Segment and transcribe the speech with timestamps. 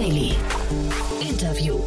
[0.00, 0.32] Daily.
[1.20, 1.78] Interview.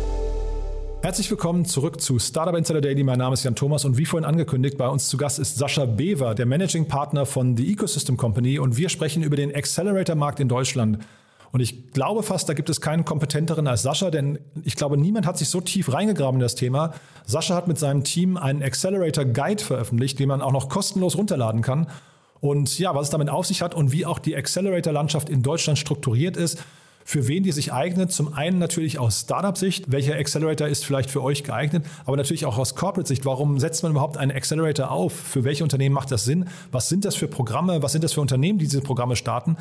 [1.02, 3.02] Herzlich willkommen zurück zu Startup Insider Daily.
[3.02, 5.86] Mein Name ist Jan Thomas und wie vorhin angekündigt, bei uns zu Gast ist Sascha
[5.86, 10.48] Bever, der Managing Partner von The Ecosystem Company und wir sprechen über den Accelerator-Markt in
[10.48, 11.00] Deutschland.
[11.52, 15.26] Und ich glaube fast, da gibt es keinen kompetenteren als Sascha, denn ich glaube, niemand
[15.26, 16.94] hat sich so tief reingegraben in das Thema.
[17.26, 21.64] Sascha hat mit seinem Team einen Accelerator Guide veröffentlicht, den man auch noch kostenlos runterladen
[21.64, 21.88] kann.
[22.42, 25.80] Und ja, was es damit auf sich hat und wie auch die Accelerator-Landschaft in Deutschland
[25.80, 26.64] strukturiert ist,
[27.06, 28.12] für wen die sich eignet.
[28.12, 32.58] Zum einen natürlich aus Startup-Sicht, welcher Accelerator ist vielleicht für euch geeignet, aber natürlich auch
[32.58, 33.26] aus Corporate-Sicht.
[33.26, 35.14] Warum setzt man überhaupt einen Accelerator auf?
[35.14, 36.46] Für welche Unternehmen macht das Sinn?
[36.72, 37.82] Was sind das für Programme?
[37.82, 39.58] Was sind das für Unternehmen, die diese Programme starten?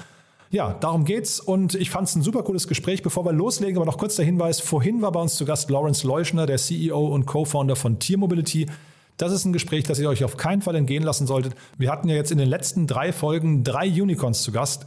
[0.51, 3.03] Ja, darum geht's und ich fand es ein super cooles Gespräch.
[3.03, 6.07] Bevor wir loslegen, aber noch kurz der Hinweis: Vorhin war bei uns zu Gast Lawrence
[6.07, 8.67] Leuschner, der CEO und Co-Founder von Tier Mobility.
[9.17, 11.55] Das ist ein Gespräch, das ihr euch auf keinen Fall entgehen lassen solltet.
[11.79, 14.85] Wir hatten ja jetzt in den letzten drei Folgen drei Unicorns zu Gast.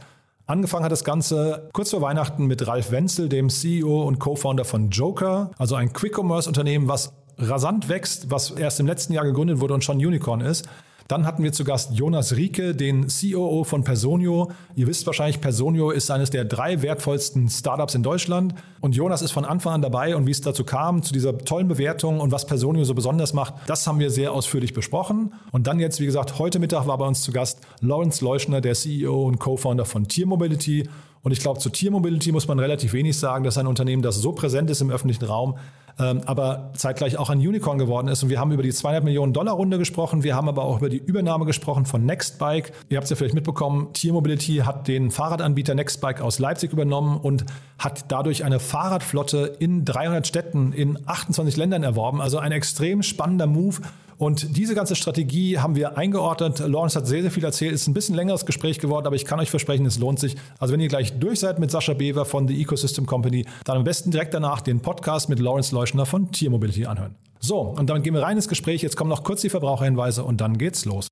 [0.48, 4.90] Angefangen hat das Ganze kurz vor Weihnachten mit Ralf Wenzel, dem CEO und Co-Founder von
[4.90, 9.82] Joker, also ein Quick-Commerce-Unternehmen, was rasant wächst, was erst im letzten Jahr gegründet wurde und
[9.82, 10.68] schon Unicorn ist.
[11.08, 14.50] Dann hatten wir zu Gast Jonas Rieke, den COO von Personio.
[14.74, 18.54] Ihr wisst wahrscheinlich, Personio ist eines der drei wertvollsten Startups in Deutschland.
[18.80, 21.68] Und Jonas ist von Anfang an dabei und wie es dazu kam, zu dieser tollen
[21.68, 25.32] Bewertung und was Personio so besonders macht, das haben wir sehr ausführlich besprochen.
[25.52, 28.74] Und dann jetzt, wie gesagt, heute Mittag war bei uns zu Gast Lawrence Leuschner, der
[28.74, 30.88] CEO und Co-Founder von Tier Mobility.
[31.26, 33.42] Und ich glaube, zu Tier Mobility muss man relativ wenig sagen.
[33.42, 35.56] Das ist ein Unternehmen, das so präsent ist im öffentlichen Raum,
[35.98, 38.22] ähm, aber zeitgleich auch ein Unicorn geworden ist.
[38.22, 40.22] Und wir haben über die 200 Millionen Dollar Runde gesprochen.
[40.22, 42.70] Wir haben aber auch über die Übernahme gesprochen von Nextbike.
[42.90, 47.18] Ihr habt es ja vielleicht mitbekommen, Tier Mobility hat den Fahrradanbieter Nextbike aus Leipzig übernommen
[47.18, 47.44] und
[47.76, 52.20] hat dadurch eine Fahrradflotte in 300 Städten in 28 Ländern erworben.
[52.20, 53.80] Also ein extrem spannender Move.
[54.18, 56.60] Und diese ganze Strategie haben wir eingeordnet.
[56.60, 57.72] Lawrence hat sehr, sehr viel erzählt.
[57.72, 60.36] Ist ein bisschen längeres Gespräch geworden, aber ich kann euch versprechen, es lohnt sich.
[60.58, 63.84] Also wenn ihr gleich durch seid mit Sascha Bever von The Ecosystem Company, dann am
[63.84, 67.14] besten direkt danach den Podcast mit Lawrence Leuschner von Tier Mobility anhören.
[67.40, 68.82] So, und dann gehen wir rein ins Gespräch.
[68.82, 71.08] Jetzt kommen noch kurz die Verbraucherhinweise und dann geht's los.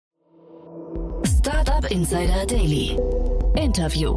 [1.39, 2.97] Startup Insider Daily.
[3.57, 4.17] Interview.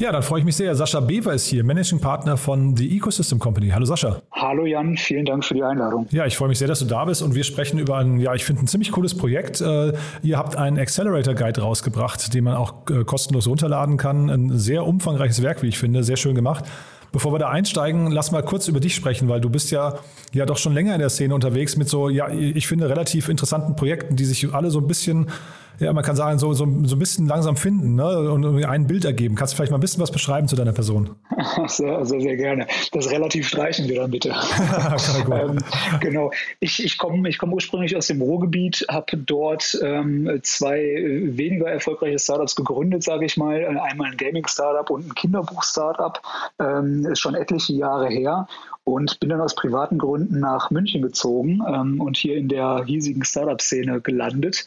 [0.00, 0.74] Ja, dann freue ich mich sehr.
[0.74, 3.68] Sascha Bever ist hier, Managing Partner von The Ecosystem Company.
[3.68, 4.22] Hallo Sascha.
[4.32, 6.06] Hallo Jan, vielen Dank für die Einladung.
[6.10, 8.34] Ja, ich freue mich sehr, dass du da bist und wir sprechen über ein, ja,
[8.34, 9.60] ich finde ein ziemlich cooles Projekt.
[9.60, 14.30] Äh, ihr habt einen Accelerator Guide rausgebracht, den man auch äh, kostenlos runterladen kann.
[14.30, 16.64] Ein sehr umfangreiches Werk, wie ich finde, sehr schön gemacht.
[17.12, 19.98] Bevor wir da einsteigen, lass mal kurz über dich sprechen, weil du bist ja,
[20.32, 23.76] ja doch schon länger in der Szene unterwegs mit so, ja, ich finde relativ interessanten
[23.76, 25.26] Projekten, die sich alle so ein bisschen
[25.80, 28.30] ja, man kann sagen, so, so, so ein bisschen langsam finden ne?
[28.30, 29.34] und ein Bild ergeben.
[29.34, 31.16] Kannst du vielleicht mal ein bisschen was beschreiben zu deiner Person?
[31.66, 32.66] Sehr, sehr, sehr gerne.
[32.92, 34.30] Das relativ streichen wir dann bitte.
[35.32, 35.58] ähm,
[36.00, 36.30] genau.
[36.58, 42.18] Ich, ich komme ich komm ursprünglich aus dem Ruhrgebiet, habe dort ähm, zwei weniger erfolgreiche
[42.18, 43.64] Startups gegründet, sage ich mal.
[43.66, 46.20] Einmal ein Gaming-Startup und ein Kinderbuch-Startup.
[46.58, 48.46] Ähm, ist schon etliche Jahre her
[48.84, 53.24] und bin dann aus privaten Gründen nach München gezogen ähm, und hier in der hiesigen
[53.24, 54.64] Startup-Szene gelandet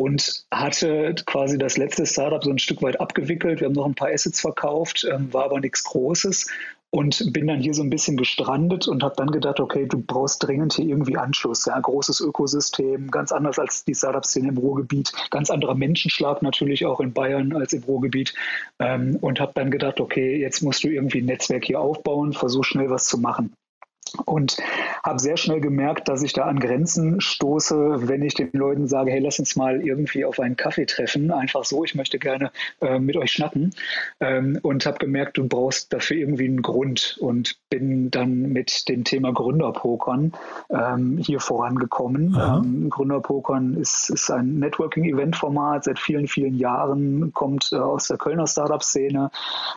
[0.00, 3.60] und hatte quasi das letzte Startup so ein Stück weit abgewickelt.
[3.60, 6.46] Wir haben noch ein paar Assets verkauft, ähm, war aber nichts Großes
[6.88, 10.42] und bin dann hier so ein bisschen gestrandet und habe dann gedacht, okay, du brauchst
[10.42, 11.66] dringend hier irgendwie Anschluss.
[11.66, 17.00] Ja, großes Ökosystem, ganz anders als die Startup-Szene im Ruhrgebiet, ganz anderer Menschenschlag natürlich auch
[17.00, 18.32] in Bayern als im Ruhrgebiet
[18.78, 22.64] ähm, und habe dann gedacht, okay, jetzt musst du irgendwie ein Netzwerk hier aufbauen, versuch
[22.64, 23.52] schnell was zu machen
[24.24, 24.56] und
[25.02, 29.10] habe sehr schnell gemerkt, dass ich da an Grenzen stoße, wenn ich den Leuten sage,
[29.10, 32.50] hey, lass uns mal irgendwie auf einen Kaffee treffen, einfach so, ich möchte gerne
[32.80, 33.74] äh, mit euch schnacken
[34.20, 37.18] ähm, und habe gemerkt, du brauchst dafür irgendwie einen Grund.
[37.20, 40.32] Und bin dann mit dem Thema Gründerpokern
[40.70, 42.36] ähm, hier vorangekommen.
[42.38, 48.46] Ähm, Gründerpokern ist, ist ein Networking-Event-Format, seit vielen, vielen Jahren, kommt äh, aus der Kölner
[48.46, 49.30] Startup-Szene.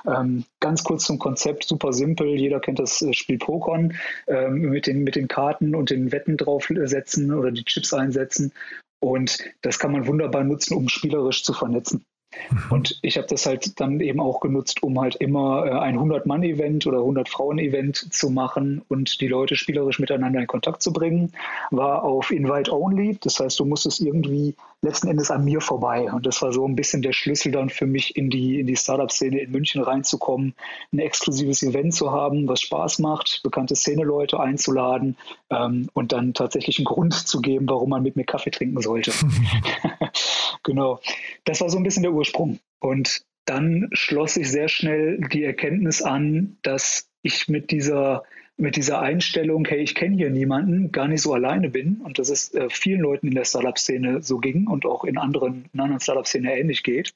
[0.08, 3.94] Ähm, ganz kurz zum Konzept, super simpel, jeder kennt das äh, Spiel Pokern
[4.28, 8.52] ähm, mit, den, mit den Karten und den Wetten draufsetzen oder die Chips einsetzen.
[9.00, 12.06] Und das kann man wunderbar nutzen, um spielerisch zu vernetzen.
[12.50, 12.72] Mhm.
[12.72, 16.88] Und ich habe das halt dann eben auch genutzt, um halt immer äh, ein 100-Mann-Event
[16.88, 21.34] oder 100-Frauen-Event zu machen und die Leute spielerisch miteinander in Kontakt zu bringen.
[21.72, 26.12] War auf Invite-Only, das heißt, du musstest irgendwie letzten Endes an mir vorbei.
[26.12, 28.76] Und das war so ein bisschen der Schlüssel dann für mich, in die, in die
[28.76, 30.54] Startup-Szene in München reinzukommen,
[30.92, 35.18] ein exklusives Event zu haben, was Spaß macht, bekannte Szene-Leute einzuladen
[35.50, 39.12] ähm, und dann tatsächlich einen Grund zu geben, warum man mit mir Kaffee trinken sollte.
[40.64, 41.00] genau.
[41.46, 42.60] Das war so ein bisschen der Ursprung.
[42.80, 48.24] Und dann schloss sich sehr schnell die Erkenntnis an, dass ich mit dieser
[48.58, 52.30] mit dieser Einstellung, hey, ich kenne hier niemanden, gar nicht so alleine bin und dass
[52.30, 56.00] es äh, vielen Leuten in der Startup-Szene so ging und auch in anderen, in anderen
[56.00, 57.14] Startup-Szenen ähnlich geht.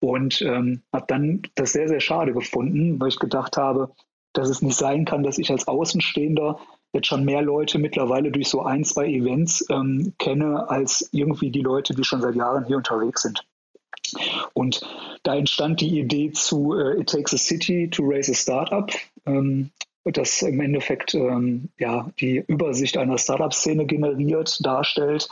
[0.00, 3.92] Und ähm, habe dann das sehr, sehr schade gefunden, weil ich gedacht habe,
[4.32, 6.58] dass es nicht sein kann, dass ich als Außenstehender
[6.92, 11.60] jetzt schon mehr Leute mittlerweile durch so ein, zwei Events ähm, kenne, als irgendwie die
[11.60, 13.44] Leute, die schon seit Jahren hier unterwegs sind.
[14.52, 14.80] Und
[15.22, 18.90] da entstand die Idee zu äh, It Takes a City to Raise a Startup.
[19.26, 19.70] Ähm,
[20.04, 25.28] das im Endeffekt ähm, ja, die Übersicht einer Startup-Szene generiert, darstellt.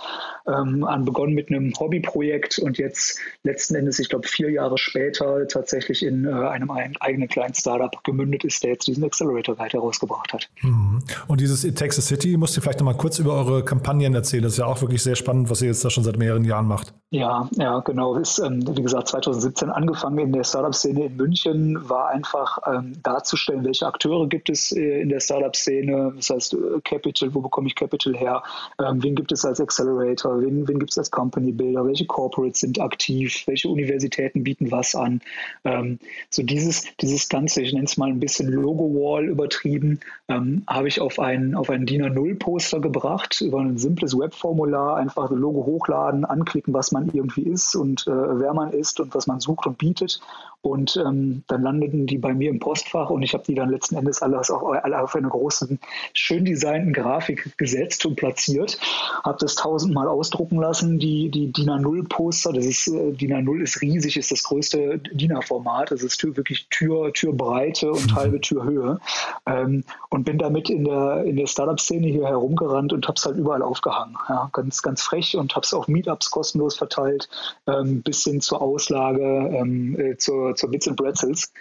[0.47, 5.47] Ähm, an begonnen mit einem Hobbyprojekt und jetzt letzten Endes, ich glaube, vier Jahre später
[5.49, 10.33] tatsächlich in äh, einem eigenen kleinen Startup gemündet ist, der jetzt diesen Accelerator Guide herausgebracht
[10.33, 10.49] hat.
[10.63, 11.01] Mhm.
[11.27, 14.43] Und dieses Takes a City, musst du vielleicht noch mal kurz über eure Kampagnen erzählen.
[14.43, 16.67] Das ist ja auch wirklich sehr spannend, was ihr jetzt da schon seit mehreren Jahren
[16.67, 16.95] macht.
[17.11, 18.15] Ja, ja, genau.
[18.15, 23.65] Ist, ähm, wie gesagt, 2017 angefangen in der Startup-Szene in München, war einfach ähm, darzustellen,
[23.65, 26.13] welche Akteure gibt es es äh, in der Startup-Szene?
[26.17, 28.43] Das heißt, äh, Capital, wo bekomme ich Capital her?
[28.79, 30.41] Ähm, wen gibt es als Accelerator?
[30.41, 31.87] Wen, wen gibt es als Company Builder?
[31.87, 33.43] Welche Corporates sind aktiv?
[33.47, 35.21] Welche Universitäten bieten was an?
[35.65, 35.99] Ähm,
[36.29, 41.01] so dieses, dieses Ganze, ich nenne es mal ein bisschen Logo-Wall übertrieben, ähm, habe ich
[41.01, 46.25] auf ein, auf ein DIN A0-Poster gebracht, über ein simples Webformular, einfach das Logo hochladen,
[46.25, 49.79] anklicken, was man irgendwie ist und äh, wer man ist und was man sucht und
[49.79, 50.21] bietet.
[50.63, 53.97] Und ähm, dann landeten die bei mir im Postfach und ich habe die dann letzten
[53.97, 55.79] Endes alles auch alle auf eine große,
[56.13, 58.79] schön designten Grafik gesetzt und platziert.
[59.25, 62.53] Habe das tausendmal ausdrucken lassen, die, die DIN A0-Poster.
[62.53, 65.93] Das ist, äh, DIN A0 ist riesig, ist das größte DIN A-Format.
[65.93, 69.01] Das ist wirklich Tür, Türbreite und halbe Türhöhe.
[69.47, 73.37] Ähm, und bin damit in der, in der Startup-Szene hier herumgerannt und habe es halt
[73.37, 74.17] überall aufgehangen.
[74.29, 77.29] Ja, ganz, ganz frech und habe es auf Meetups kostenlos verteilt,
[77.67, 81.53] ähm, bis hin zur Auslage, ähm, äh, zur zur, Bits and Pretzels.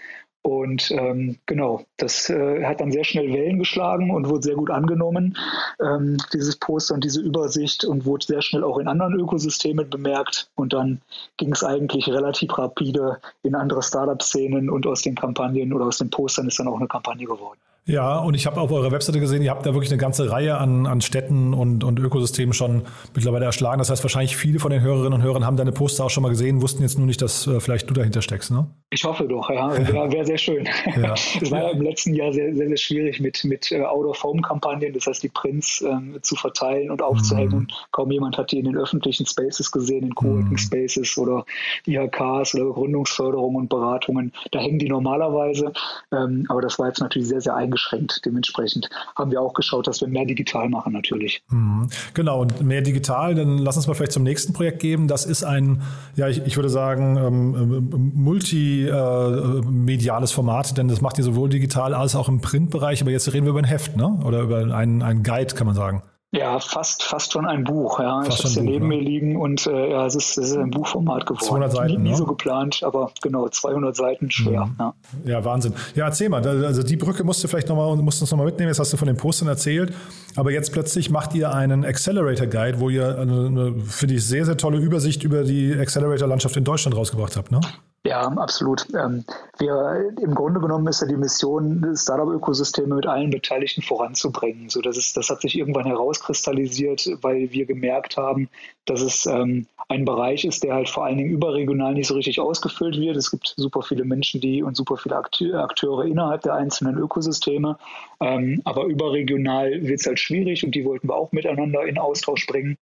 [0.41, 4.69] Und ähm, genau, das äh, hat dann sehr schnell Wellen geschlagen und wurde sehr gut
[4.69, 5.37] angenommen,
[5.83, 10.49] ähm, dieses Poster und diese Übersicht und wurde sehr schnell auch in anderen Ökosystemen bemerkt.
[10.55, 11.01] Und dann
[11.35, 16.09] ging es eigentlich relativ rapide in andere Startup-Szenen und aus den Kampagnen oder aus den
[16.09, 17.59] Postern ist dann auch eine Kampagne geworden.
[17.89, 20.59] Ja, und ich habe auf eurer Webseite gesehen, ihr habt da wirklich eine ganze Reihe
[20.59, 22.83] an, an Städten und, und Ökosystemen schon
[23.15, 23.79] mittlerweile erschlagen.
[23.79, 26.29] Das heißt, wahrscheinlich viele von den Hörerinnen und Hörern haben deine Poster auch schon mal
[26.29, 28.67] gesehen, wussten jetzt nur nicht, dass äh, vielleicht du dahinter steckst, ne?
[28.91, 29.71] Ich hoffe doch, ja.
[29.91, 30.69] Wäre wär sehr schön.
[31.01, 31.15] Ja.
[31.41, 35.07] Es war ja im letzten Jahr sehr, sehr, sehr schwierig mit, mit uh, Out-of-Home-Kampagnen, das
[35.07, 37.61] heißt, die Prints ähm, zu verteilen und aufzuhängen.
[37.61, 37.67] Mhm.
[37.91, 40.57] Kaum jemand hat die in den öffentlichen Spaces gesehen, in Coworking mhm.
[40.57, 41.45] Spaces oder
[41.87, 44.31] IHKs oder Gründungsförderung und Beratungen.
[44.51, 45.71] Da hängen die normalerweise.
[46.11, 48.21] Ähm, aber das war jetzt natürlich sehr, sehr eingeschränkt eingeschränkt.
[48.25, 51.41] Dementsprechend haben wir auch geschaut, dass wir mehr digital machen natürlich.
[51.49, 51.89] Mhm.
[52.13, 55.07] Genau, und mehr digital, dann lass uns mal vielleicht zum nächsten Projekt geben.
[55.07, 55.81] Das ist ein,
[56.15, 61.93] ja, ich, ich würde sagen, ähm, ähm multimediales Format, denn das macht ihr sowohl digital
[61.93, 63.01] als auch im Printbereich.
[63.01, 64.19] Aber jetzt reden wir über ein Heft, ne?
[64.25, 66.03] Oder über einen, einen Guide, kann man sagen.
[66.31, 67.99] Ja, fast, fast schon ein Buch.
[67.99, 68.21] Ja.
[68.21, 68.95] Fast ich habe es hier neben ne?
[68.95, 71.43] mir liegen und äh, ja, es ist, es ist ein Buchformat geworden.
[71.43, 72.15] 200 Seiten, nie, nie ne?
[72.15, 74.67] so geplant, aber genau, 200 Seiten schwer.
[74.67, 74.75] Mhm.
[74.77, 74.93] Ja.
[75.25, 75.45] ja.
[75.45, 75.73] Wahnsinn.
[75.95, 78.79] Ja, erzähl mal, also die Brücke musst du vielleicht nochmal, musst uns nochmal mitnehmen, jetzt
[78.79, 79.91] hast du von den Postern erzählt,
[80.35, 84.45] aber jetzt plötzlich macht ihr einen Accelerator Guide, wo ihr eine, eine finde ich, sehr,
[84.45, 87.59] sehr tolle Übersicht über die Accelerator-Landschaft in Deutschland rausgebracht habt, ne?
[88.05, 88.87] Ja, absolut.
[88.95, 89.25] Ähm,
[89.57, 94.69] wir, Im Grunde genommen ist ja die Mission, Startup-Ökosysteme mit allen Beteiligten voranzubringen.
[94.69, 98.49] So, das, ist, das hat sich irgendwann herauskristallisiert, weil wir gemerkt haben,
[98.85, 102.39] dass es ähm, ein Bereich ist, der halt vor allen Dingen überregional nicht so richtig
[102.39, 103.17] ausgefüllt wird.
[103.17, 107.77] Es gibt super viele Menschen, die und super viele Akteure innerhalb der einzelnen Ökosysteme.
[108.21, 112.47] Ähm, aber überregional wird es halt schwierig und die wollten wir auch miteinander in Austausch
[112.47, 112.77] bringen.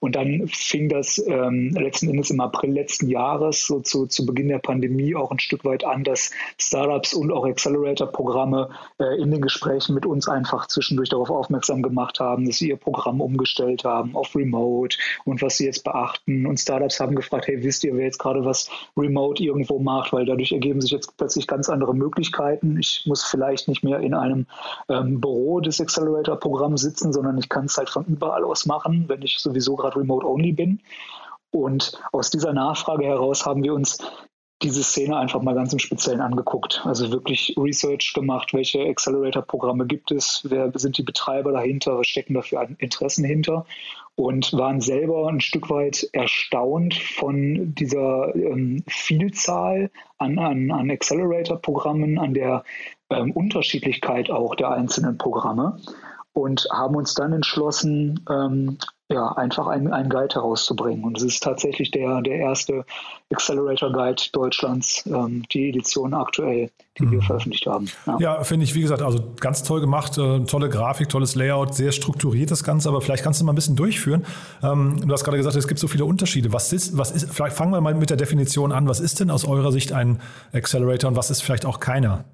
[0.00, 4.48] Und dann fing das ähm, letzten Endes im April letzten Jahres, so zu, zu Beginn
[4.48, 9.40] der Pandemie, auch ein Stück weit an, dass Startups und auch Accelerator-Programme äh, in den
[9.40, 14.16] Gesprächen mit uns einfach zwischendurch darauf aufmerksam gemacht haben, dass sie ihr Programm umgestellt haben
[14.16, 16.46] auf Remote und was sie jetzt beachten.
[16.46, 20.26] Und Startups haben gefragt, hey, wisst ihr, wer jetzt gerade was Remote irgendwo macht, weil
[20.26, 22.78] dadurch ergeben sich jetzt plötzlich ganz andere Möglichkeiten.
[22.78, 24.46] Ich muss vielleicht nicht mehr in einem
[24.88, 29.22] ähm, Büro des Accelerator-Programms sitzen, sondern ich kann es halt von überall aus machen, wenn
[29.22, 30.80] ich sowieso gerade gerade remote-only bin.
[31.50, 33.98] Und aus dieser Nachfrage heraus haben wir uns
[34.62, 36.82] diese Szene einfach mal ganz im Speziellen angeguckt.
[36.84, 42.34] Also wirklich Research gemacht, welche Accelerator-Programme gibt es, wer sind die Betreiber dahinter, was stecken
[42.34, 43.66] da für Interessen hinter
[44.14, 52.18] und waren selber ein Stück weit erstaunt von dieser ähm, Vielzahl an, an, an Accelerator-Programmen,
[52.18, 52.64] an der
[53.10, 55.78] ähm, Unterschiedlichkeit auch der einzelnen Programme
[56.32, 61.04] und haben uns dann entschlossen, ähm, ja, einfach einen, einen Guide herauszubringen.
[61.04, 62.84] Und es ist tatsächlich der, der erste
[63.30, 67.12] Accelerator Guide Deutschlands, ähm, die Edition aktuell, die mhm.
[67.12, 67.88] wir veröffentlicht haben.
[68.06, 71.74] Ja, ja finde ich, wie gesagt, also ganz toll gemacht, äh, tolle Grafik, tolles Layout,
[71.74, 74.26] sehr strukturiert das Ganze, aber vielleicht kannst du mal ein bisschen durchführen.
[74.62, 76.52] Ähm, du hast gerade gesagt, es gibt so viele Unterschiede.
[76.52, 78.88] Was ist, was ist, vielleicht fangen wir mal mit der Definition an.
[78.88, 80.20] Was ist denn aus eurer Sicht ein
[80.52, 82.24] Accelerator und was ist vielleicht auch keiner?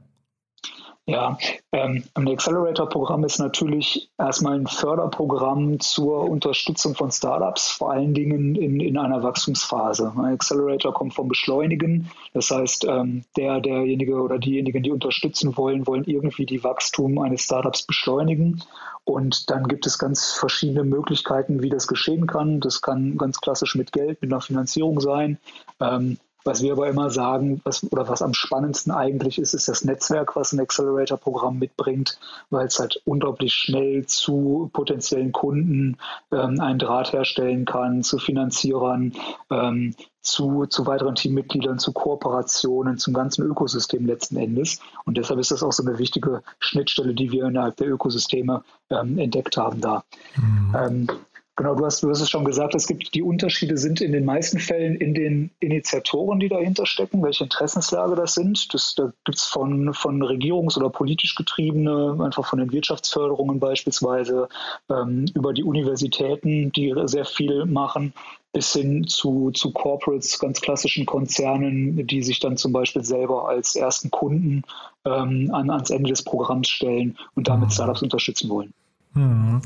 [1.05, 1.37] Ja,
[1.73, 8.55] ähm, ein Accelerator-Programm ist natürlich erstmal ein Förderprogramm zur Unterstützung von Startups, vor allen Dingen
[8.55, 10.13] in, in einer Wachstumsphase.
[10.17, 15.89] Ein Accelerator kommt vom Beschleunigen, das heißt, ähm, der, derjenige oder diejenigen, die unterstützen wollen,
[15.89, 18.63] wollen irgendwie die Wachstum eines Startups beschleunigen.
[19.03, 22.61] Und dann gibt es ganz verschiedene Möglichkeiten, wie das geschehen kann.
[22.61, 25.39] Das kann ganz klassisch mit Geld, mit einer Finanzierung sein.
[25.81, 29.85] Ähm, was wir aber immer sagen, was, oder was am spannendsten eigentlich ist, ist das
[29.85, 32.19] Netzwerk, was ein Accelerator-Programm mitbringt,
[32.51, 35.99] weil es halt unglaublich schnell zu potenziellen Kunden
[36.33, 39.13] ähm, einen Draht herstellen kann, zu Finanzierern,
[39.51, 44.81] ähm, zu, zu weiteren Teammitgliedern, zu Kooperationen, zum ganzen Ökosystem letzten Endes.
[45.05, 49.19] Und deshalb ist das auch so eine wichtige Schnittstelle, die wir innerhalb der Ökosysteme ähm,
[49.19, 50.05] entdeckt haben da.
[50.37, 50.77] Mhm.
[50.77, 51.07] Ähm,
[51.55, 54.25] Genau, du hast, du hast es schon gesagt, es gibt die Unterschiede sind in den
[54.25, 58.73] meisten Fällen in den Initiatoren, die dahinter stecken, welche Interessenslage das sind.
[58.73, 64.49] Das, da gibt es von, von regierungs- oder politisch getriebene, einfach von den Wirtschaftsförderungen beispielsweise,
[64.89, 68.15] ähm, über die Universitäten, die sehr viel machen,
[68.55, 73.77] bis hin zu, zu Corporates, ganz klassischen Konzernen, die sich dann zum Beispiel selber als
[73.77, 74.63] ersten Kunden
[75.05, 77.73] ähm, an, ans Ende des Programms stellen und damit mhm.
[77.73, 78.73] Startups unterstützen wollen.
[79.15, 79.61] Hm.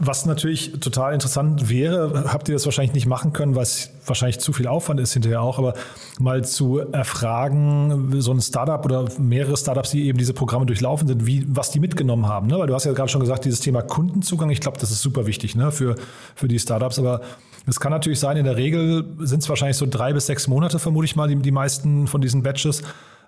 [0.00, 4.40] Was natürlich total interessant wäre, habt ihr das wahrscheinlich nicht machen können, weil es wahrscheinlich
[4.40, 5.74] zu viel Aufwand ist hinterher auch, aber
[6.18, 11.26] mal zu erfragen, so ein Startup oder mehrere Startups, die eben diese Programme durchlaufen sind,
[11.26, 12.46] wie, was die mitgenommen haben.
[12.46, 12.58] Ne?
[12.58, 15.26] Weil du hast ja gerade schon gesagt, dieses Thema Kundenzugang, ich glaube, das ist super
[15.26, 15.70] wichtig ne?
[15.70, 15.96] für,
[16.34, 17.20] für die Startups, aber
[17.66, 20.78] es kann natürlich sein, in der Regel sind es wahrscheinlich so drei bis sechs Monate,
[20.78, 22.82] vermute ich mal, die, die meisten von diesen Batches.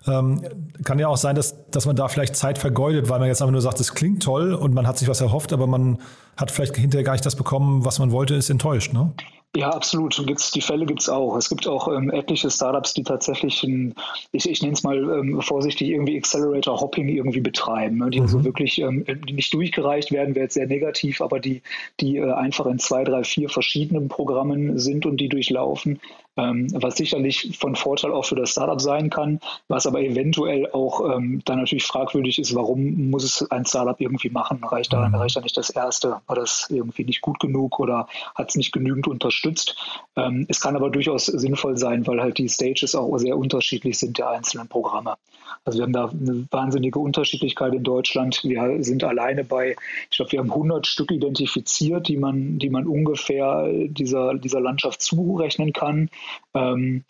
[0.07, 0.41] Ähm,
[0.83, 3.51] kann ja auch sein, dass, dass man da vielleicht Zeit vergeudet, weil man jetzt einfach
[3.51, 5.99] nur sagt, es klingt toll und man hat sich was erhofft, aber man
[6.37, 8.93] hat vielleicht hinterher gar nicht das bekommen, was man wollte, ist enttäuscht.
[8.93, 9.13] Ne?
[9.55, 10.15] Ja, absolut.
[10.25, 11.35] Gibt's, die Fälle gibt es auch.
[11.35, 13.93] Es gibt auch ähm, etliche Startups, die tatsächlich, ein,
[14.31, 18.09] ich, ich nenne es mal ähm, vorsichtig, irgendwie Accelerator-Hopping irgendwie betreiben, ne?
[18.09, 18.25] die mhm.
[18.25, 21.61] also wirklich ähm, nicht durchgereicht werden, wäre jetzt sehr negativ, aber die,
[21.99, 25.99] die äh, einfach in zwei, drei, vier verschiedenen Programmen sind und die durchlaufen,
[26.37, 31.15] ähm, was sicherlich von Vorteil auch für das Startup sein kann, was aber eventuell auch
[31.15, 34.63] ähm, dann natürlich fragwürdig ist, warum muss es ein Startup irgendwie machen?
[34.63, 35.15] Reicht da, mhm.
[35.15, 36.21] reicht da nicht das erste?
[36.27, 39.31] War das irgendwie nicht gut genug oder hat es nicht genügend unterstützt?
[39.31, 39.75] unterstützt.
[40.15, 44.17] Ähm, es kann aber durchaus sinnvoll sein, weil halt die Stages auch sehr unterschiedlich sind
[44.17, 45.15] der einzelnen Programme.
[45.63, 48.43] Also wir haben da eine wahnsinnige Unterschiedlichkeit in Deutschland.
[48.43, 49.75] Wir sind alleine bei,
[50.09, 55.01] ich glaube, wir haben 100 Stück identifiziert, die man, die man ungefähr dieser, dieser Landschaft
[55.01, 56.09] zurechnen kann.
[56.53, 57.03] Ähm,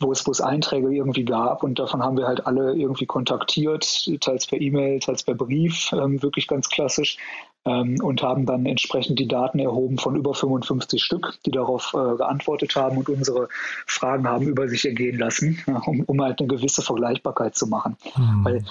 [0.00, 4.06] wo es, wo es Einträge irgendwie gab und davon haben wir halt alle irgendwie kontaktiert,
[4.20, 7.16] teils per E-Mail, teils per Brief, ähm, wirklich ganz klassisch
[7.64, 12.16] ähm, und haben dann entsprechend die Daten erhoben von über 55 Stück, die darauf äh,
[12.16, 13.48] geantwortet haben und unsere
[13.86, 17.96] Fragen haben über sich ergehen lassen, ja, um, um halt eine gewisse Vergleichbarkeit zu machen.
[18.16, 18.44] Mhm.
[18.44, 18.64] Weil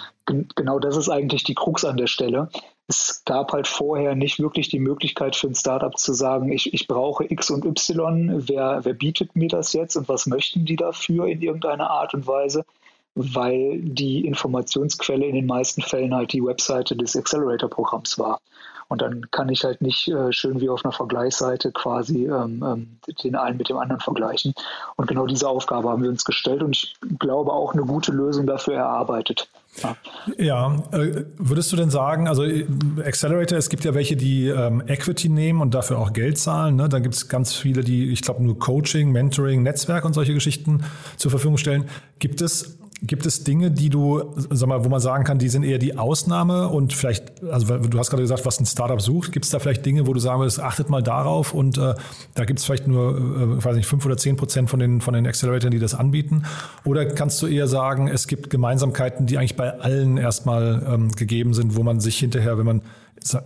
[0.56, 2.50] genau das ist eigentlich die Krux an der Stelle.
[2.88, 6.88] Es gab halt vorher nicht wirklich die Möglichkeit für ein Startup zu sagen, ich, ich
[6.88, 11.26] brauche X und Y, wer, wer bietet mir das jetzt und was möchten die dafür
[11.28, 12.64] in irgendeiner Art und Weise?
[13.16, 18.42] weil die Informationsquelle in den meisten Fällen halt die Webseite des Accelerator-Programms war.
[18.88, 23.00] Und dann kann ich halt nicht äh, schön wie auf einer Vergleichsseite quasi ähm, ähm,
[23.24, 24.54] den einen mit dem anderen vergleichen.
[24.96, 28.46] Und genau diese Aufgabe haben wir uns gestellt und ich glaube auch eine gute Lösung
[28.46, 29.50] dafür erarbeitet.
[30.38, 32.66] Ja, äh, würdest du denn sagen, also äh,
[33.04, 36.76] Accelerator, es gibt ja welche, die ähm, Equity nehmen und dafür auch Geld zahlen.
[36.76, 36.90] Ne?
[36.90, 40.84] Dann gibt es ganz viele, die, ich glaube, nur Coaching, Mentoring, Netzwerk und solche Geschichten
[41.18, 41.86] zur Verfügung stellen.
[42.20, 45.64] Gibt es Gibt es Dinge, die du, sag mal, wo man sagen kann, die sind
[45.64, 49.46] eher die Ausnahme und vielleicht, also du hast gerade gesagt, was ein Startup sucht, gibt
[49.46, 51.94] es da vielleicht Dinge, wo du sagen würdest, achtet mal darauf und äh,
[52.34, 55.14] da gibt es vielleicht nur, äh, weiß nicht, fünf oder zehn Prozent von den, von
[55.14, 56.44] den Acceleratoren, die das anbieten?
[56.84, 61.54] Oder kannst du eher sagen, es gibt Gemeinsamkeiten, die eigentlich bei allen erstmal ähm, gegeben
[61.54, 62.82] sind, wo man sich hinterher, wenn man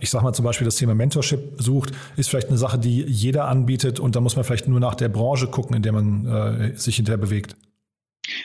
[0.00, 3.46] ich sage mal zum Beispiel das Thema Mentorship sucht, ist vielleicht eine Sache, die jeder
[3.46, 6.76] anbietet und da muss man vielleicht nur nach der Branche gucken, in der man äh,
[6.76, 7.56] sich hinterher bewegt.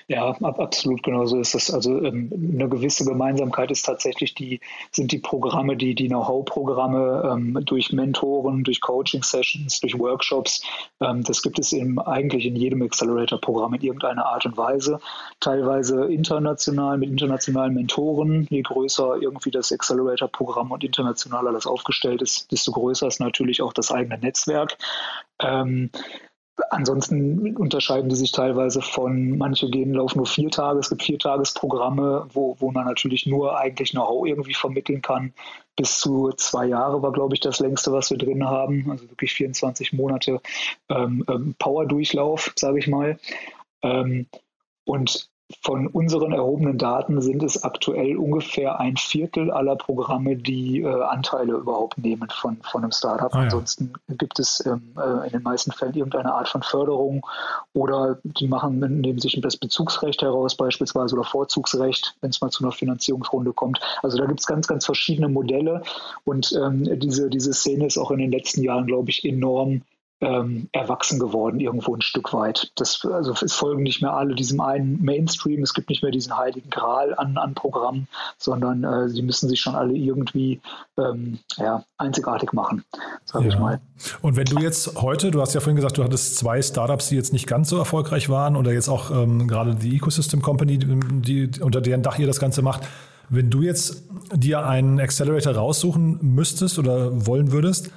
[0.07, 1.73] Ja, absolut genau so ist das.
[1.73, 4.59] Also ähm, eine gewisse Gemeinsamkeit ist tatsächlich die,
[4.91, 10.63] sind die Programme, die, die Know-how-Programme ähm, durch Mentoren, durch Coaching-Sessions, durch Workshops.
[11.01, 14.99] Ähm, das gibt es im, eigentlich in jedem Accelerator-Programm in irgendeiner Art und Weise.
[15.39, 18.45] Teilweise international mit internationalen Mentoren.
[18.51, 23.73] Je größer irgendwie das Accelerator-Programm und internationaler das aufgestellt ist, desto größer ist natürlich auch
[23.73, 24.77] das eigene Netzwerk.
[25.39, 25.89] Ähm,
[26.69, 31.19] Ansonsten unterscheiden die sich teilweise von, manche gehen laufen nur vier Tage, es gibt vier
[31.19, 35.33] Tagesprogramme, wo, wo man natürlich nur eigentlich Know-how irgendwie vermitteln kann.
[35.75, 38.89] Bis zu zwei Jahre war, glaube ich, das längste, was wir drin haben.
[38.89, 40.39] Also wirklich 24 Monate
[40.87, 43.19] ähm, ähm, Power-Durchlauf, sage ich mal.
[43.81, 44.27] Ähm,
[44.85, 45.29] und
[45.61, 51.53] von unseren erhobenen Daten sind es aktuell ungefähr ein Viertel aller Programme, die äh, Anteile
[51.53, 53.33] überhaupt nehmen von, von einem Startup.
[53.33, 53.43] Ah, ja.
[53.43, 57.25] Ansonsten gibt es ähm, äh, in den meisten Fällen irgendeine Art von Förderung
[57.73, 62.63] oder die machen, nehmen sich das Bezugsrecht heraus beispielsweise oder Vorzugsrecht, wenn es mal zu
[62.63, 63.79] einer Finanzierungsrunde kommt.
[64.01, 65.81] Also da gibt es ganz, ganz verschiedene Modelle
[66.23, 69.81] und ähm, diese, diese Szene ist auch in den letzten Jahren, glaube ich, enorm
[70.25, 72.71] ähm, erwachsen geworden, irgendwo ein Stück weit.
[72.75, 76.35] Das, also es folgen nicht mehr alle diesem einen Mainstream, es gibt nicht mehr diesen
[76.35, 80.61] heiligen Gral an, an Programmen, sondern äh, sie müssen sich schon alle irgendwie
[80.97, 82.83] ähm, ja, einzigartig machen,
[83.23, 83.53] sage ja.
[83.53, 83.79] ich mal.
[84.21, 87.15] Und wenn du jetzt heute, du hast ja vorhin gesagt, du hattest zwei Startups, die
[87.15, 91.51] jetzt nicht ganz so erfolgreich waren oder jetzt auch ähm, gerade die Ecosystem Company, die,
[91.61, 92.81] unter deren Dach ihr das Ganze macht,
[93.29, 94.03] wenn du jetzt
[94.33, 97.91] dir einen Accelerator raussuchen müsstest oder wollen würdest,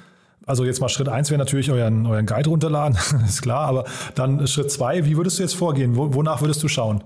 [0.49, 4.47] also jetzt mal Schritt eins wäre natürlich euren, euren Guide runterladen, ist klar, aber dann
[4.47, 5.97] Schritt zwei, wie würdest du jetzt vorgehen?
[5.97, 7.03] Wo, wonach würdest du schauen?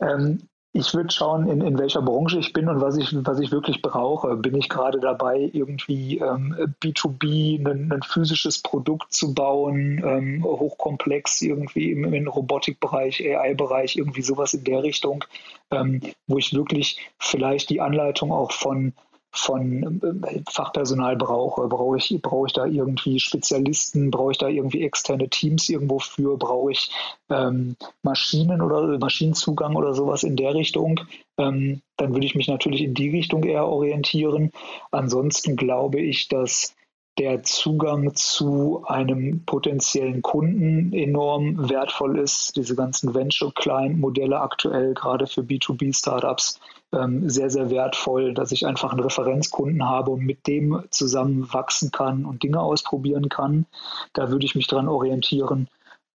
[0.00, 0.40] Ähm,
[0.76, 3.80] ich würde schauen, in, in welcher Branche ich bin und was ich, was ich wirklich
[3.80, 4.34] brauche.
[4.34, 11.42] Bin ich gerade dabei, irgendwie ähm, B2B ein, ein, physisches Produkt zu bauen, ähm, hochkomplex
[11.42, 15.24] irgendwie im, im Robotikbereich, AI-Bereich, irgendwie sowas in der Richtung,
[15.70, 18.94] ähm, wo ich wirklich vielleicht die Anleitung auch von
[19.34, 21.66] von äh, Fachpersonal brauche.
[21.68, 24.10] Brauche ich, brauche ich da irgendwie Spezialisten?
[24.10, 26.38] Brauche ich da irgendwie externe Teams irgendwo für?
[26.38, 26.90] Brauche ich
[27.30, 31.00] ähm, Maschinen oder Maschinenzugang oder sowas in der Richtung?
[31.36, 34.52] Ähm, dann würde ich mich natürlich in die Richtung eher orientieren.
[34.92, 36.74] Ansonsten glaube ich, dass
[37.18, 42.56] der Zugang zu einem potenziellen Kunden enorm wertvoll ist.
[42.56, 46.60] Diese ganzen Venture-Client-Modelle aktuell gerade für B2B-Startups
[46.92, 51.92] ähm, sehr, sehr wertvoll, dass ich einfach einen Referenzkunden habe und mit dem zusammen wachsen
[51.92, 53.66] kann und Dinge ausprobieren kann.
[54.12, 55.68] Da würde ich mich dran orientieren.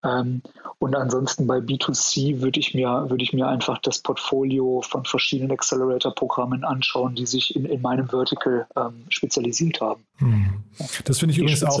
[0.04, 0.42] Ähm,
[0.78, 5.52] und ansonsten bei B2C würde ich mir, würde ich mir einfach das Portfolio von verschiedenen
[5.52, 10.04] Accelerator-Programmen anschauen, die sich in, in meinem Vertical ähm, spezialisiert haben.
[10.20, 10.64] Mhm.
[11.04, 11.78] Das finde ich die übrigens auch.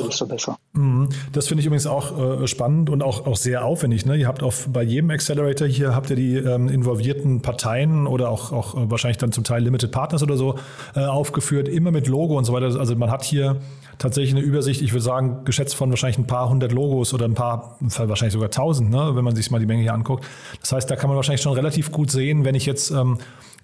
[0.72, 1.08] Mhm.
[1.32, 4.06] Das finde ich übrigens auch äh, spannend und auch, auch sehr aufwendig.
[4.06, 4.16] Ne?
[4.16, 8.52] Ihr habt auf bei jedem Accelerator hier habt ihr die ähm, involvierten Parteien oder auch,
[8.52, 10.58] auch äh, wahrscheinlich dann zum Teil Limited Partners oder so
[10.94, 12.78] äh, aufgeführt, immer mit Logo und so weiter.
[12.78, 13.60] Also man hat hier
[13.98, 17.34] tatsächlich eine Übersicht, ich würde sagen, geschätzt von wahrscheinlich ein paar hundert Logos oder ein
[17.34, 20.24] paar, wahrscheinlich sogar tausend, ne, wenn man sich mal die Menge hier anguckt.
[20.60, 23.18] Das heißt, da kann man wahrscheinlich schon relativ gut sehen, wenn ich jetzt ähm,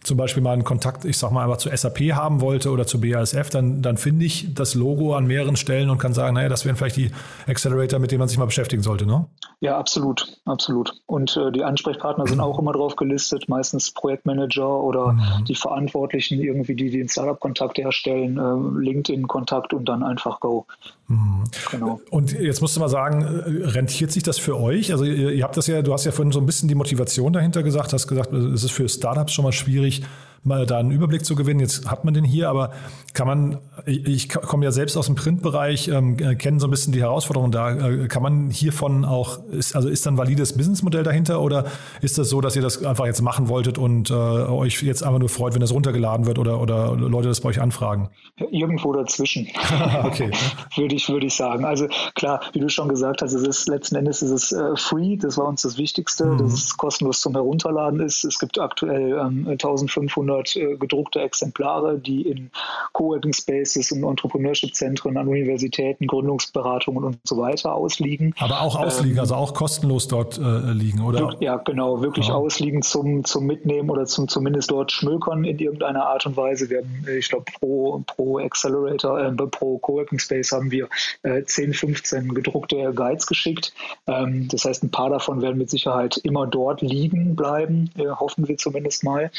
[0.07, 3.01] zum Beispiel mal einen Kontakt, ich sag mal einfach zu SAP haben wollte oder zu
[3.01, 6.65] BASF, dann, dann finde ich das Logo an mehreren Stellen und kann sagen, naja, das
[6.65, 7.11] wären vielleicht die
[7.47, 9.27] Accelerator, mit denen man sich mal beschäftigen sollte, ne?
[9.61, 11.01] Ja, absolut, absolut.
[11.07, 15.45] Und äh, die Ansprechpartner sind auch immer drauf gelistet, meistens Projektmanager oder mhm.
[15.49, 20.67] die Verantwortlichen irgendwie, die den Startup-Kontakt herstellen, äh, LinkedIn-Kontakt und dann einfach go.
[21.09, 21.45] Mhm.
[21.71, 22.01] Genau.
[22.11, 24.93] Und jetzt musst du mal sagen, äh, rentiert sich das für euch?
[24.93, 27.33] Also ihr, ihr habt das ja, du hast ja vorhin so ein bisschen die Motivation
[27.33, 30.91] dahinter gesagt, hast gesagt, es ist für Startups schon mal schwierig, natürlich mal da einen
[30.91, 31.61] Überblick zu gewinnen.
[31.61, 32.71] Jetzt hat man den hier, aber
[33.13, 36.71] kann man, ich, ich komme ja selbst aus dem Printbereich, ähm, äh, kenne so ein
[36.71, 37.73] bisschen die Herausforderungen da.
[37.73, 41.67] Äh, kann man hiervon auch, ist, also ist da ein valides Businessmodell dahinter oder
[42.01, 45.19] ist das so, dass ihr das einfach jetzt machen wolltet und äh, euch jetzt einfach
[45.19, 48.11] nur freut, wenn das runtergeladen wird oder, oder Leute das bei euch anfragen?
[48.51, 49.49] Irgendwo dazwischen.
[50.05, 50.31] okay.
[50.77, 51.65] würde ich, würde ich sagen.
[51.65, 55.17] Also klar, wie du schon gesagt hast, es ist letzten Endes ist es äh, free,
[55.17, 56.39] das war uns das Wichtigste, mhm.
[56.39, 58.25] dass es kostenlos zum Herunterladen ist.
[58.25, 62.51] Es gibt aktuell ähm, 1500 500 äh, gedruckte Exemplare, die in
[62.93, 68.35] Coworking Spaces und Entrepreneurship-Zentren an Universitäten, Gründungsberatungen und so weiter ausliegen.
[68.39, 71.37] Aber auch ausliegen, ähm, also auch kostenlos dort äh, liegen, oder?
[71.41, 72.35] Ja, genau, wirklich ja.
[72.35, 76.71] ausliegen zum, zum Mitnehmen oder zum zumindest dort schmökern in irgendeiner Art und Weise.
[76.71, 80.89] Wir haben, äh, ich glaube, pro, pro Accelerator, äh, pro Coworking Space haben wir
[81.23, 83.73] äh, 10, 15 gedruckte Guides geschickt.
[84.07, 88.49] Ähm, das heißt, ein paar davon werden mit Sicherheit immer dort liegen bleiben, äh, hoffen
[88.49, 89.31] wir zumindest mal.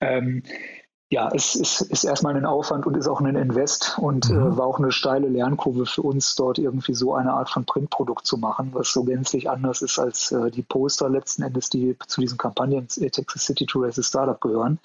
[0.00, 0.42] Ähm,
[1.10, 4.52] ja, es ist, ist, erstmal ein Aufwand und ist auch ein Invest und äh, mhm.
[4.52, 8.26] äh, war auch eine steile Lernkurve für uns, dort irgendwie so eine Art von Printprodukt
[8.26, 12.20] zu machen, was so gänzlich anders ist als äh, die Poster letzten Endes, die zu
[12.20, 14.80] diesen Kampagnen Texas City to Race Startup gehören.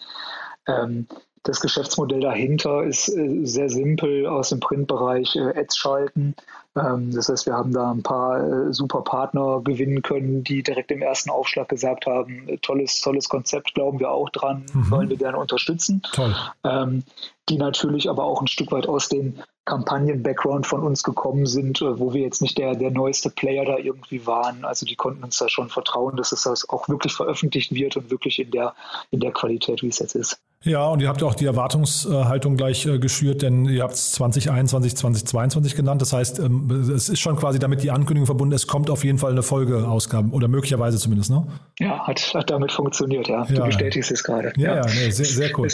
[0.67, 1.07] Ähm,
[1.43, 6.35] das Geschäftsmodell dahinter ist äh, sehr simpel aus dem Printbereich äh, Ads schalten.
[6.75, 10.91] Ähm, das heißt, wir haben da ein paar äh, super Partner gewinnen können, die direkt
[10.91, 14.91] im ersten Aufschlag gesagt haben, tolles, tolles Konzept, glauben wir auch dran, mhm.
[14.91, 16.01] wollen wir gerne unterstützen.
[16.13, 16.35] Toll.
[16.63, 17.03] Ähm,
[17.47, 22.13] die natürlich aber auch ein Stück weit aus dem Kampagnen-Background von uns gekommen sind, wo
[22.13, 24.65] wir jetzt nicht der, der neueste Player da irgendwie waren.
[24.65, 28.11] Also die konnten uns da schon vertrauen, dass es das auch wirklich veröffentlicht wird und
[28.11, 28.75] wirklich in der,
[29.11, 30.39] in der Qualität, wie es jetzt ist.
[30.65, 34.11] Ja, und ihr habt ja auch die Erwartungshaltung gleich äh, geschürt, denn ihr habt es
[34.11, 36.01] 2021, 2022 genannt.
[36.01, 39.19] Das heißt, ähm, es ist schon quasi damit die Ankündigung verbunden, es kommt auf jeden
[39.19, 41.47] Fall eine Folgeausgabe oder möglicherweise zumindest, ne?
[41.79, 43.45] Ja, hat, hat damit funktioniert, ja.
[43.45, 43.55] ja.
[43.55, 44.51] Du bestätigst es gerade.
[44.57, 45.69] Ja, ja, ja nee, sehr, sehr cool.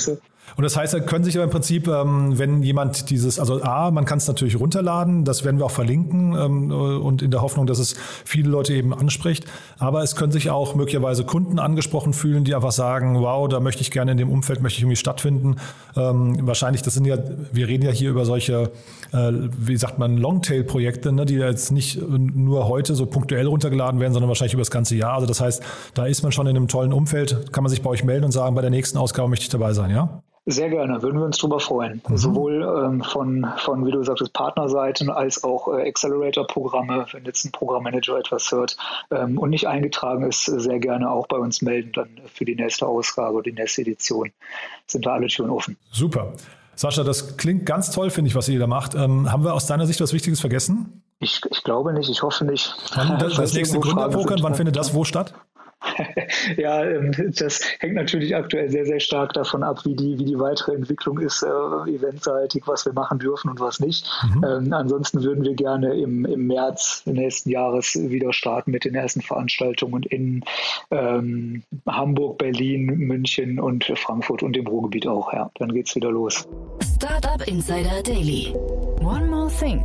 [0.56, 3.92] Und das heißt, da können sich aber im Prinzip, ähm, wenn jemand dieses, also A,
[3.92, 7.68] man kann es natürlich runterladen, das werden wir auch verlinken ähm, und in der Hoffnung,
[7.68, 9.46] dass es viele Leute eben anspricht.
[9.80, 13.82] Aber es können sich auch möglicherweise Kunden angesprochen fühlen, die einfach sagen, wow, da möchte
[13.82, 15.58] ich gerne in dem Umfeld, möchte ich irgendwie stattfinden.
[15.98, 17.18] Ähm, wahrscheinlich, das sind ja,
[17.52, 18.72] wir reden ja hier über solche,
[19.12, 24.14] äh, wie sagt man, Longtail-Projekte, ne, die jetzt nicht nur heute so punktuell runtergeladen werden,
[24.14, 25.16] sondern wahrscheinlich über das ganze Jahr.
[25.16, 25.62] Also das heißt,
[25.94, 28.32] da ist man schon in einem tollen Umfeld, kann man sich bei euch melden und
[28.32, 30.22] sagen, bei der nächsten Ausgabe möchte ich dabei sein, ja?
[30.48, 32.04] Sehr gerne, würden wir uns darüber freuen.
[32.08, 32.18] Mhm.
[32.18, 37.52] Sowohl ähm, von, von, wie du sagtest, Partnerseiten als auch äh, Accelerator-Programme, wenn jetzt ein
[37.52, 38.78] Programmmanager etwas hört
[39.10, 42.86] ähm, und nicht eingetragen ist, sehr gerne auch bei uns melden, dann für die nächste
[42.86, 44.32] Ausgabe, die nächste Edition.
[44.86, 45.78] Sind da alle Türen offen.
[45.92, 46.34] Super.
[46.76, 48.94] Sascha, das klingt ganz toll, finde ich, was ihr da macht.
[48.94, 51.02] Ähm, haben wir aus deiner Sicht was Wichtiges vergessen?
[51.20, 52.76] Ich, ich glaube nicht, ich hoffe nicht.
[52.96, 55.34] Wann, das, das nächste Gründerpokern, wann findet das wo statt?
[56.58, 60.40] ja, ähm, das hängt natürlich aktuell sehr, sehr stark davon ab, wie die, wie die
[60.40, 64.08] weitere Entwicklung ist, äh, eventseitig, was wir machen dürfen und was nicht.
[64.24, 64.44] Mhm.
[64.44, 69.22] Ähm, ansonsten würden wir gerne im, im März nächsten Jahres wieder starten mit den ersten
[69.22, 70.44] Veranstaltungen in
[70.92, 75.32] ähm, Hamburg, Berlin, München und Frankfurt und dem Ruhrgebiet auch.
[75.34, 76.48] Ja, dann geht's wieder los.
[76.96, 78.54] Startup Insider Daily.
[79.02, 79.84] One more thing.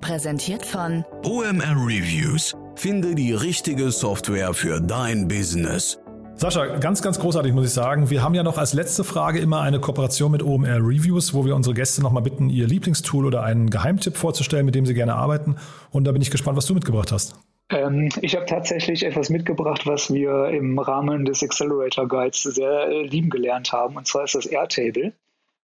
[0.00, 5.98] Präsentiert von OMR Reviews Finde die richtige Software für dein Business.
[6.36, 8.08] Sascha, ganz, ganz großartig muss ich sagen.
[8.08, 11.54] Wir haben ja noch als letzte Frage immer eine Kooperation mit OMR Reviews, wo wir
[11.54, 15.56] unsere Gäste nochmal bitten, ihr Lieblingstool oder einen Geheimtipp vorzustellen, mit dem sie gerne arbeiten.
[15.90, 17.34] Und da bin ich gespannt, was du mitgebracht hast.
[17.68, 23.02] Ähm, ich habe tatsächlich etwas mitgebracht, was wir im Rahmen des Accelerator Guides sehr äh,
[23.02, 23.98] lieben gelernt haben.
[23.98, 25.12] Und zwar ist das Airtable.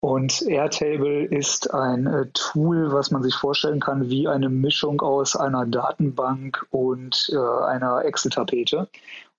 [0.02, 5.36] Und Airtable ist ein äh, Tool, was man sich vorstellen kann wie eine Mischung aus
[5.36, 8.90] einer Datenbank und äh, einer Excel-Tapete.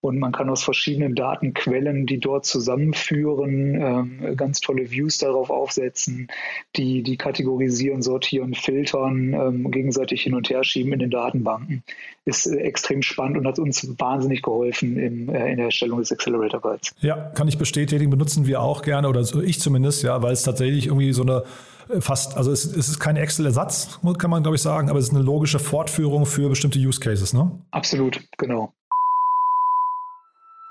[0.03, 6.27] Und man kann aus verschiedenen Datenquellen, die dort zusammenführen, ähm, ganz tolle Views darauf aufsetzen,
[6.75, 11.85] die, die kategorisieren, sortieren, filtern, ähm, gegenseitig hin und her schieben in den Datenbanken.
[12.25, 15.07] Ist äh, extrem spannend und hat uns wahnsinnig geholfen äh,
[15.53, 16.93] in der Erstellung des Accelerator Guides.
[16.99, 20.43] Ja, kann ich bestätigen, benutzen wir auch gerne oder so ich zumindest, ja, weil es
[20.43, 21.45] tatsächlich irgendwie so eine
[21.89, 25.07] äh, fast, also es, es ist kein Excel-Ersatz, kann man glaube ich sagen, aber es
[25.07, 27.53] ist eine logische Fortführung für bestimmte Use Cases, ne?
[27.71, 28.73] Absolut, genau.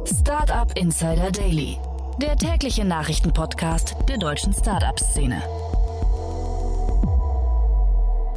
[0.06, 1.78] Startup Insider Daily
[2.22, 5.42] der tägliche Nachrichtenpodcast der deutschen Startup-Szene.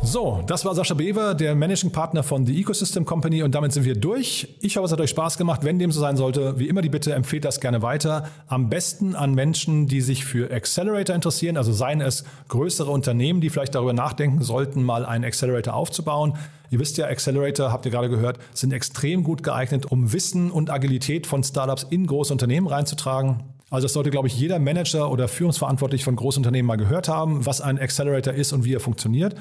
[0.02, 3.84] So, das war Sascha Bever, der Managing Partner von The Ecosystem Company und damit sind
[3.84, 4.56] wir durch.
[4.60, 5.64] Ich hoffe, es hat euch Spaß gemacht.
[5.64, 8.28] Wenn dem so sein sollte, wie immer die Bitte, empfehlt das gerne weiter.
[8.46, 13.50] Am besten an Menschen, die sich für Accelerator interessieren, also seien es größere Unternehmen, die
[13.50, 16.34] vielleicht darüber nachdenken sollten, mal einen Accelerator aufzubauen.
[16.70, 20.70] Ihr wisst ja, Accelerator, habt ihr gerade gehört, sind extrem gut geeignet, um Wissen und
[20.70, 23.44] Agilität von Startups in große Unternehmen reinzutragen.
[23.70, 27.60] Also das sollte, glaube ich, jeder Manager oder Führungsverantwortlich von Großunternehmen mal gehört haben, was
[27.60, 29.34] ein Accelerator ist und wie er funktioniert.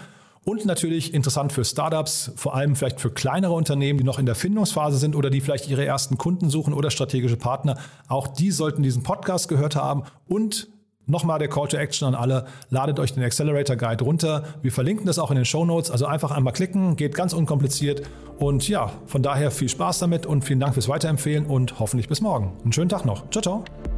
[0.43, 4.35] Und natürlich interessant für Startups, vor allem vielleicht für kleinere Unternehmen, die noch in der
[4.35, 7.77] Findungsphase sind oder die vielleicht ihre ersten Kunden suchen oder strategische Partner.
[8.07, 10.03] Auch die sollten diesen Podcast gehört haben.
[10.29, 10.69] Und
[11.05, 14.45] nochmal der Call to Action an alle, ladet euch den Accelerator Guide runter.
[14.61, 15.91] Wir verlinken das auch in den Show Notes.
[15.91, 18.03] Also einfach einmal klicken, geht ganz unkompliziert.
[18.37, 22.21] Und ja, von daher viel Spaß damit und vielen Dank fürs Weiterempfehlen und hoffentlich bis
[22.21, 22.53] morgen.
[22.63, 23.29] Einen schönen Tag noch.
[23.31, 23.96] Ciao, ciao.